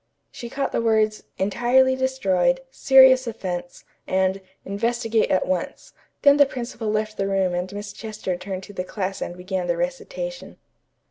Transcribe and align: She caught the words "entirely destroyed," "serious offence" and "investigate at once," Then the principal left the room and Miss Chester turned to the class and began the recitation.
She 0.31 0.49
caught 0.49 0.71
the 0.71 0.81
words 0.81 1.25
"entirely 1.37 1.95
destroyed," 1.95 2.61
"serious 2.71 3.27
offence" 3.27 3.83
and 4.07 4.41
"investigate 4.65 5.29
at 5.29 5.45
once," 5.45 5.93
Then 6.23 6.37
the 6.37 6.47
principal 6.47 6.89
left 6.89 7.17
the 7.17 7.27
room 7.27 7.53
and 7.53 7.71
Miss 7.71 7.93
Chester 7.93 8.35
turned 8.35 8.63
to 8.63 8.73
the 8.73 8.83
class 8.83 9.21
and 9.21 9.37
began 9.37 9.67
the 9.67 9.77
recitation. 9.77 10.57